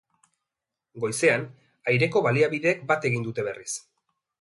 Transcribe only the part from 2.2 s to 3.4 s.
baliabideek bat egin